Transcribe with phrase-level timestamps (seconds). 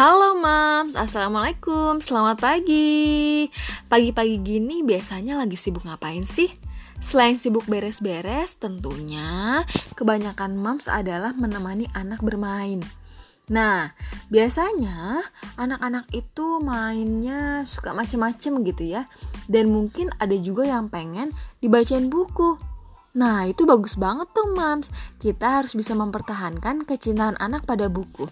[0.00, 3.52] Halo Mams, Assalamualaikum, selamat pagi
[3.84, 6.48] Pagi-pagi gini biasanya lagi sibuk ngapain sih?
[7.04, 9.60] Selain sibuk beres-beres, tentunya
[10.00, 12.80] kebanyakan Mams adalah menemani anak bermain
[13.52, 13.92] Nah,
[14.32, 15.20] biasanya
[15.60, 19.04] anak-anak itu mainnya suka macem-macem gitu ya
[19.52, 21.28] Dan mungkin ada juga yang pengen
[21.60, 22.56] dibacain buku
[23.20, 24.88] Nah, itu bagus banget tuh, Mams.
[25.18, 28.30] Kita harus bisa mempertahankan kecintaan anak pada buku.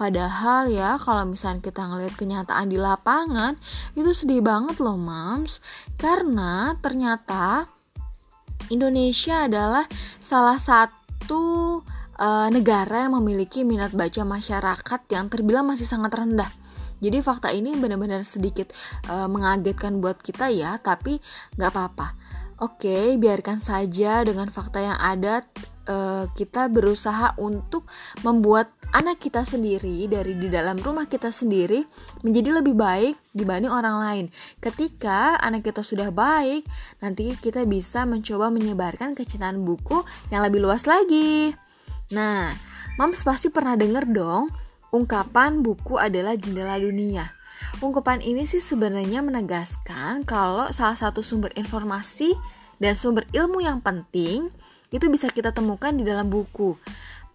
[0.00, 3.52] Padahal ya kalau misalnya kita ngelihat kenyataan di lapangan
[3.92, 5.60] itu sedih banget loh mams
[6.00, 7.68] karena ternyata
[8.72, 9.84] Indonesia adalah
[10.16, 11.84] salah satu
[12.16, 16.48] uh, negara yang memiliki minat baca masyarakat yang terbilang masih sangat rendah.
[17.04, 18.72] Jadi fakta ini benar-benar sedikit
[19.12, 21.20] uh, mengagetkan buat kita ya, tapi
[21.60, 22.16] nggak apa-apa.
[22.60, 25.44] Oke, biarkan saja dengan fakta yang ada
[25.88, 27.88] uh, kita berusaha untuk
[28.20, 31.86] membuat anak kita sendiri dari di dalam rumah kita sendiri
[32.26, 34.24] menjadi lebih baik dibanding orang lain.
[34.58, 36.66] Ketika anak kita sudah baik,
[36.98, 40.02] nanti kita bisa mencoba menyebarkan kecintaan buku
[40.34, 41.54] yang lebih luas lagi.
[42.10, 42.50] Nah,
[42.98, 44.50] Mams pasti pernah denger dong
[44.90, 47.30] ungkapan buku adalah jendela dunia.
[47.78, 52.34] Ungkapan ini sih sebenarnya menegaskan kalau salah satu sumber informasi
[52.82, 54.50] dan sumber ilmu yang penting
[54.90, 56.74] itu bisa kita temukan di dalam buku.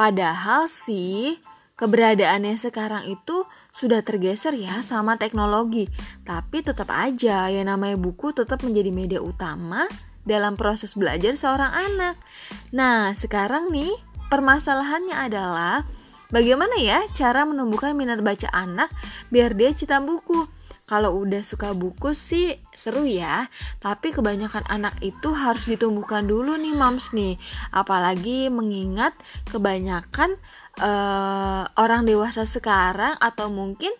[0.00, 1.36] Padahal sih
[1.76, 5.92] keberadaannya sekarang itu sudah tergeser ya sama teknologi.
[6.24, 9.84] Tapi tetap aja ya namanya buku tetap menjadi media utama
[10.24, 12.16] dalam proses belajar seorang anak.
[12.72, 13.92] Nah, sekarang nih
[14.32, 15.84] permasalahannya adalah
[16.32, 18.88] bagaimana ya cara menumbuhkan minat baca anak
[19.28, 20.48] biar dia cinta buku.
[20.90, 23.46] Kalau udah suka buku sih seru ya,
[23.78, 27.38] tapi kebanyakan anak itu harus ditumbuhkan dulu nih mams nih.
[27.70, 29.14] Apalagi mengingat
[29.54, 30.34] kebanyakan
[30.82, 33.94] uh, orang dewasa sekarang atau mungkin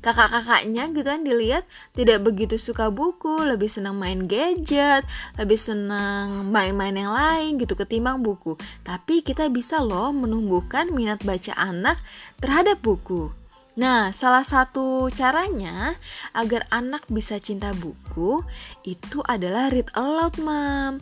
[0.00, 5.04] kakak-kakaknya gitu kan dilihat tidak begitu suka buku, lebih senang main gadget,
[5.36, 8.56] lebih senang main-main yang lain gitu ketimbang buku.
[8.88, 12.00] Tapi kita bisa loh menumbuhkan minat baca anak
[12.40, 13.37] terhadap buku.
[13.78, 15.94] Nah, salah satu caranya
[16.34, 18.42] agar anak bisa cinta buku
[18.82, 20.98] itu adalah read aloud, Mam.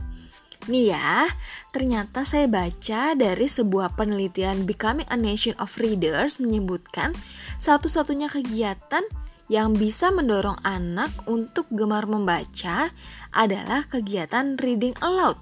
[0.69, 1.25] Nih ya,
[1.73, 7.17] ternyata saya baca dari sebuah penelitian Becoming a Nation of Readers menyebutkan
[7.57, 9.09] satu-satunya kegiatan
[9.49, 12.93] yang bisa mendorong anak untuk gemar membaca
[13.33, 15.41] adalah kegiatan reading aloud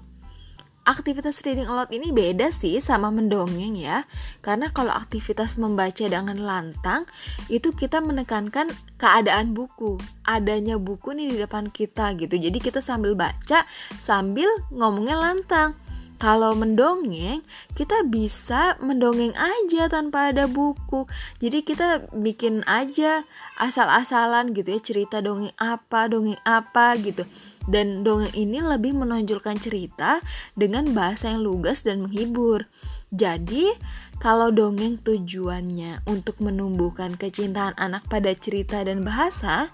[0.85, 4.05] aktivitas reading aloud ini beda sih sama mendongeng ya.
[4.39, 7.09] Karena kalau aktivitas membaca dengan lantang
[7.49, 8.69] itu kita menekankan
[9.01, 12.37] keadaan buku, adanya buku nih di depan kita gitu.
[12.37, 13.65] Jadi kita sambil baca
[13.97, 15.73] sambil ngomongnya lantang.
[16.15, 17.43] Kalau mendongeng,
[17.75, 21.03] kita bisa mendongeng aja tanpa ada buku.
[21.43, 23.27] Jadi kita bikin aja
[23.59, 27.27] asal-asalan gitu ya cerita dongeng apa, dongeng apa gitu.
[27.67, 30.23] Dan dongeng ini lebih menonjolkan cerita
[30.55, 32.63] dengan bahasa yang lugas dan menghibur.
[33.11, 33.75] Jadi,
[34.23, 39.67] kalau dongeng tujuannya untuk menumbuhkan kecintaan anak pada cerita dan bahasa,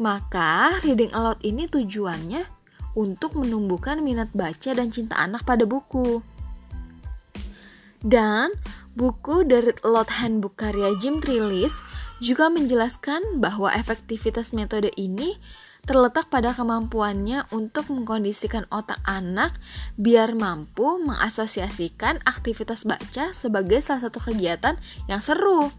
[0.00, 2.57] maka reading aloud ini tujuannya
[2.98, 6.18] untuk menumbuhkan minat baca dan cinta anak pada buku.
[8.02, 8.50] Dan
[8.98, 11.78] buku Read Aloud Handbook karya Jim Trillis
[12.18, 15.38] juga menjelaskan bahwa efektivitas metode ini
[15.86, 19.54] terletak pada kemampuannya untuk mengkondisikan otak anak
[19.96, 24.74] biar mampu mengasosiasikan aktivitas baca sebagai salah satu kegiatan
[25.06, 25.70] yang seru.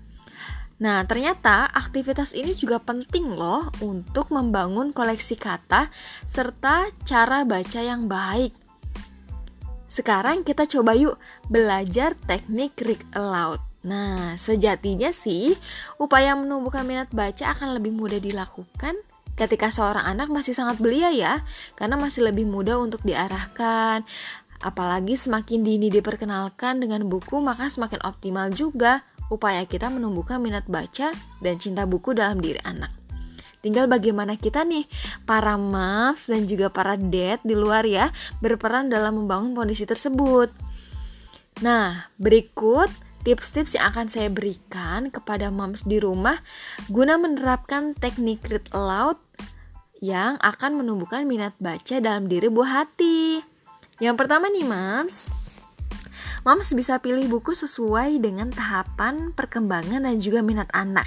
[0.79, 5.91] Nah, ternyata aktivitas ini juga penting loh untuk membangun koleksi kata
[6.23, 8.55] serta cara baca yang baik.
[9.91, 11.19] Sekarang kita coba yuk
[11.51, 13.59] belajar teknik read aloud.
[13.83, 15.55] Nah, sejatinya sih,
[15.99, 18.95] upaya menumbuhkan minat baca akan lebih mudah dilakukan
[19.35, 21.43] ketika seorang anak masih sangat belia ya,
[21.75, 24.03] karena masih lebih mudah untuk diarahkan.
[24.59, 31.13] Apalagi semakin dini diperkenalkan dengan buku, maka semakin optimal juga upaya kita menumbuhkan minat baca
[31.41, 32.91] dan cinta buku dalam diri anak.
[33.59, 34.87] Tinggal bagaimana kita nih,
[35.27, 38.07] para moms dan juga para dad di luar ya,
[38.39, 40.47] berperan dalam membangun kondisi tersebut.
[41.59, 42.87] Nah, berikut
[43.27, 46.39] tips-tips yang akan saya berikan kepada moms di rumah
[46.87, 49.19] guna menerapkan teknik read aloud
[49.99, 53.43] yang akan menumbuhkan minat baca dalam diri buah hati.
[53.99, 55.27] Yang pertama nih, moms,
[56.47, 61.05] Moms bisa pilih buku sesuai dengan tahapan perkembangan dan juga minat anak.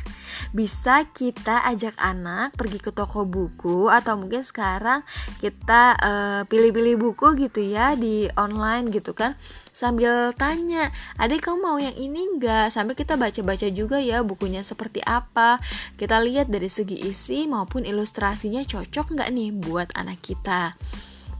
[0.53, 5.01] Bisa kita ajak anak pergi ke toko buku atau mungkin sekarang
[5.41, 9.33] kita uh, pilih-pilih buku gitu ya di online gitu kan.
[9.73, 15.01] Sambil tanya adik kamu mau yang ini enggak sambil kita baca-baca juga ya bukunya seperti
[15.01, 15.57] apa.
[15.97, 20.77] Kita lihat dari segi isi maupun ilustrasinya cocok nggak nih buat anak kita.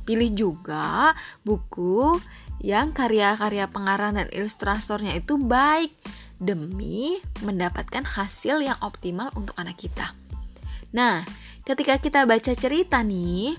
[0.03, 1.15] Pilih juga
[1.47, 2.19] buku
[2.63, 5.91] yang karya-karya pengarang dan ilustratornya itu baik
[6.39, 10.15] demi mendapatkan hasil yang optimal untuk anak kita.
[10.95, 11.27] Nah,
[11.67, 13.59] ketika kita baca cerita nih,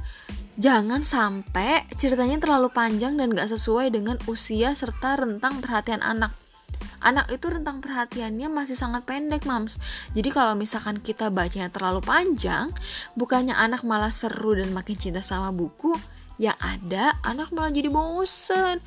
[0.54, 6.30] Jangan sampai ceritanya terlalu panjang dan gak sesuai dengan usia serta rentang perhatian anak.
[7.02, 9.82] Anak itu rentang perhatiannya masih sangat pendek, mams.
[10.14, 12.70] Jadi kalau misalkan kita bacanya terlalu panjang,
[13.18, 15.98] bukannya anak malah seru dan makin cinta sama buku,
[16.38, 18.82] ya ada anak malah jadi bosen.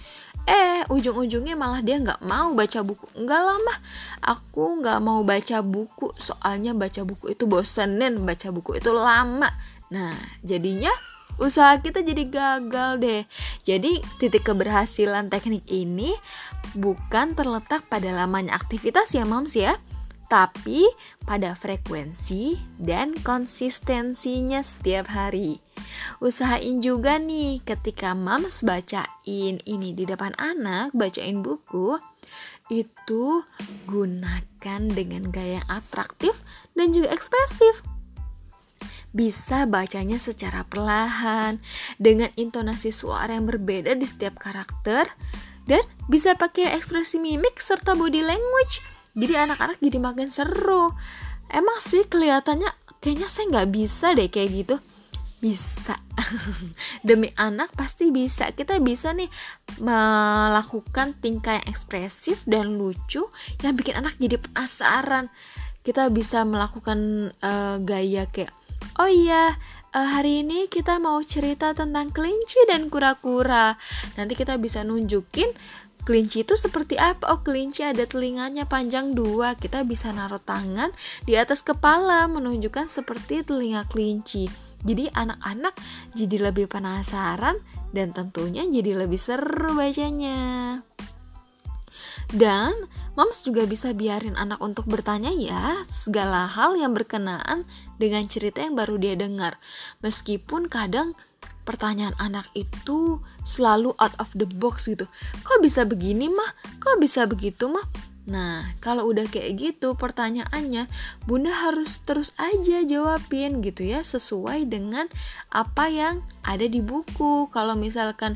[0.47, 3.11] Eh, ujung-ujungnya malah dia nggak mau baca buku.
[3.19, 3.75] Enggak lama,
[4.23, 6.15] aku nggak mau baca buku.
[6.15, 9.51] Soalnya baca buku itu bosenin, baca buku itu lama.
[9.91, 10.15] Nah,
[10.47, 10.95] jadinya
[11.43, 13.23] usaha kita jadi gagal deh.
[13.67, 16.15] Jadi titik keberhasilan teknik ini
[16.79, 19.75] bukan terletak pada lamanya aktivitas ya moms ya,
[20.31, 20.87] tapi
[21.27, 25.66] pada frekuensi dan konsistensinya setiap hari.
[26.19, 32.00] Usahain juga nih ketika moms bacain ini di depan anak, bacain buku,
[32.73, 33.44] itu
[33.87, 36.34] gunakan dengan gaya atraktif
[36.75, 37.84] dan juga ekspresif.
[39.17, 41.56] Bisa bacanya secara perlahan
[41.96, 45.08] dengan intonasi suara yang berbeda di setiap karakter
[45.64, 48.84] dan bisa pakai ekspresi mimik serta body language.
[49.17, 50.93] Jadi anak-anak jadi makin seru.
[51.49, 52.69] Emang sih kelihatannya
[53.00, 54.76] kayaknya saya nggak bisa deh kayak gitu
[55.47, 56.03] bisa
[57.07, 59.31] demi anak pasti bisa kita bisa nih
[59.79, 63.23] melakukan tingkah yang ekspresif dan lucu
[63.63, 65.31] yang bikin anak jadi penasaran
[65.87, 68.51] kita bisa melakukan uh, gaya kayak
[68.97, 69.53] Oh iya,
[69.93, 73.77] uh, hari ini kita mau cerita tentang kelinci dan kura-kura.
[74.17, 75.53] Nanti kita bisa nunjukin
[76.07, 77.29] kelinci itu seperti apa.
[77.29, 79.53] Oh, kelinci ada telinganya panjang dua.
[79.57, 80.93] Kita bisa naruh tangan
[81.29, 84.66] di atas kepala menunjukkan seperti telinga kelinci.
[84.87, 85.75] Jadi anak-anak
[86.15, 87.59] jadi lebih penasaran
[87.91, 90.81] dan tentunya jadi lebih seru bacanya.
[92.31, 92.75] Dan
[93.15, 97.67] moms juga bisa biarin anak untuk bertanya ya segala hal yang berkenaan
[97.99, 99.59] dengan cerita yang baru dia dengar.
[100.03, 101.15] Meskipun kadang
[101.67, 105.06] pertanyaan anak itu selalu out of the box gitu.
[105.43, 106.50] Kok bisa begini mah?
[106.79, 107.87] Kok bisa begitu mah?
[108.26, 110.90] Nah, kalau udah kayak gitu pertanyaannya,
[111.31, 115.06] Bunda harus terus aja jawabin gitu ya, sesuai dengan
[115.55, 117.46] apa yang ada di buku.
[117.55, 118.34] Kalau misalkan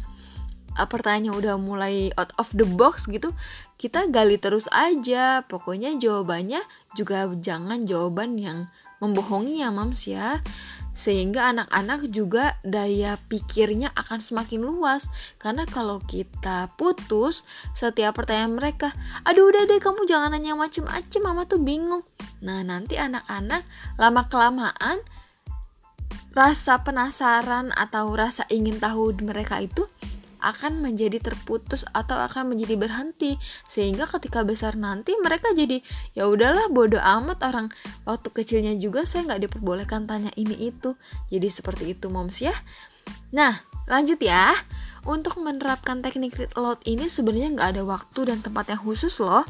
[0.79, 3.35] uh, pertanyaannya udah mulai out of the box gitu
[3.81, 6.61] kita gali terus aja pokoknya jawabannya
[6.95, 8.69] juga jangan jawaban yang
[9.01, 10.39] membohongi ya mams ya
[10.93, 15.09] sehingga anak-anak juga daya pikirnya akan semakin luas.
[15.41, 18.93] Karena kalau kita putus setiap pertanyaan mereka
[19.25, 22.05] aduh udah deh kamu jangan nanya macem-macem mama tuh bingung.
[22.45, 23.65] Nah nanti anak-anak
[23.97, 24.99] lama kelamaan
[26.31, 29.83] rasa penasaran atau rasa ingin tahu mereka itu
[30.41, 33.37] akan menjadi terputus atau akan menjadi berhenti.
[33.69, 35.85] Sehingga ketika besar nanti mereka jadi
[36.17, 37.69] ya udahlah bodoh amat orang.
[38.09, 40.97] Waktu kecilnya juga saya nggak diperbolehkan tanya ini itu.
[41.29, 42.57] Jadi seperti itu moms ya.
[43.33, 44.57] Nah lanjut ya.
[45.01, 49.49] Untuk menerapkan teknik read aloud ini sebenarnya nggak ada waktu dan tempat yang khusus loh.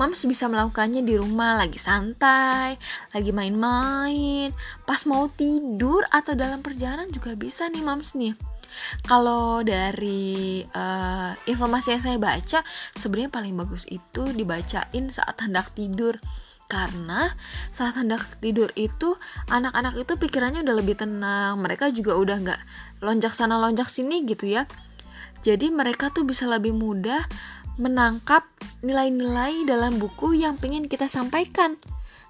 [0.00, 2.80] Moms bisa melakukannya di rumah lagi santai,
[3.12, 4.48] lagi main-main,
[4.88, 8.32] pas mau tidur atau dalam perjalanan juga bisa nih moms nih.
[9.04, 12.58] Kalau dari uh, informasi yang saya baca,
[12.96, 16.16] sebenarnya paling bagus itu dibacain saat hendak tidur.
[16.70, 17.36] Karena
[17.68, 19.12] saat hendak tidur itu
[19.52, 22.60] anak-anak itu pikirannya udah lebih tenang, mereka juga udah nggak
[23.04, 24.64] lonjak sana lonjak sini gitu ya.
[25.42, 27.26] Jadi mereka tuh bisa lebih mudah
[27.76, 28.46] menangkap
[28.80, 31.76] nilai-nilai dalam buku yang pengen kita sampaikan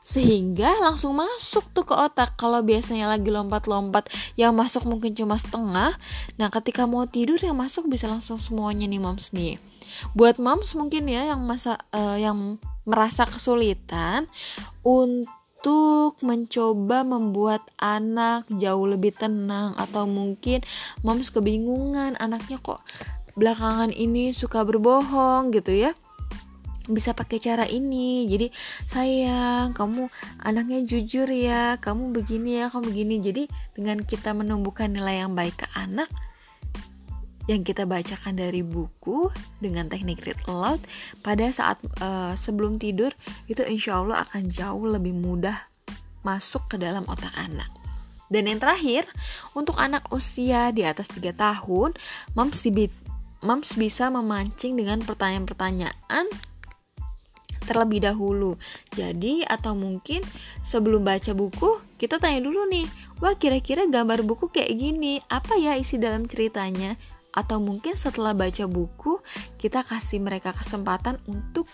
[0.03, 2.35] sehingga langsung masuk tuh ke otak.
[2.35, 5.95] Kalau biasanya lagi lompat-lompat yang masuk mungkin cuma setengah.
[6.37, 9.63] Nah ketika mau tidur yang masuk bisa langsung semuanya nih moms nih.
[10.19, 14.27] Buat moms mungkin ya yang masa uh, yang merasa kesulitan
[14.83, 19.79] untuk mencoba membuat anak jauh lebih tenang.
[19.79, 20.67] Atau mungkin
[21.07, 22.83] moms kebingungan anaknya kok
[23.33, 25.97] belakangan ini suka berbohong gitu ya
[26.91, 28.51] bisa pakai cara ini jadi
[28.91, 30.11] sayang kamu
[30.43, 33.43] anaknya jujur ya kamu begini ya kamu begini jadi
[33.77, 36.11] dengan kita menumbuhkan nilai yang baik ke anak
[37.51, 39.27] yang kita bacakan dari buku
[39.59, 40.79] dengan teknik read aloud
[41.27, 43.11] pada saat uh, sebelum tidur
[43.51, 45.59] itu insya Allah akan jauh lebih mudah
[46.23, 47.67] masuk ke dalam otak anak.
[48.33, 49.05] Dan yang terakhir,
[49.53, 51.93] untuk anak usia di atas 3 tahun,
[52.33, 52.65] moms,
[53.45, 56.27] moms bisa memancing dengan pertanyaan-pertanyaan
[57.73, 58.61] terlebih dahulu.
[58.93, 60.21] Jadi atau mungkin
[60.61, 62.85] sebelum baca buku kita tanya dulu nih,
[63.25, 66.93] wah kira-kira gambar buku kayak gini, apa ya isi dalam ceritanya?
[67.33, 69.17] Atau mungkin setelah baca buku
[69.57, 71.65] kita kasih mereka kesempatan untuk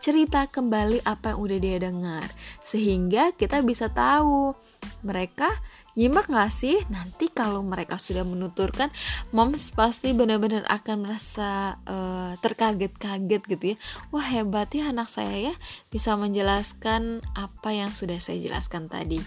[0.00, 2.22] cerita kembali apa yang udah dia dengar
[2.62, 4.54] sehingga kita bisa tahu
[5.02, 5.50] mereka
[5.96, 6.76] Nyimak gak sih?
[6.92, 8.92] Nanti kalau mereka sudah menuturkan,
[9.32, 13.76] moms pasti benar-benar akan merasa uh, terkaget-kaget gitu ya.
[14.12, 15.54] Wah hebat ya anak saya ya,
[15.88, 19.24] bisa menjelaskan apa yang sudah saya jelaskan tadi.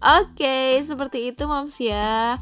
[0.00, 2.36] Oke, okay, seperti itu moms ya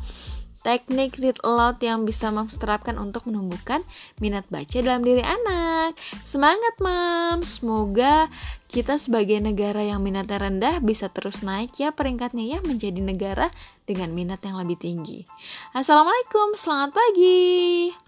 [0.69, 3.81] teknik read aloud yang bisa moms terapkan untuk menumbuhkan
[4.21, 5.97] minat baca dalam diri anak.
[6.21, 8.29] Semangat moms, semoga
[8.69, 13.49] kita sebagai negara yang minatnya rendah bisa terus naik ya peringkatnya ya menjadi negara
[13.89, 15.25] dengan minat yang lebih tinggi.
[15.73, 18.08] Assalamualaikum, selamat pagi.